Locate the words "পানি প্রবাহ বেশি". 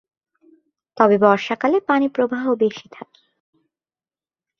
1.87-2.87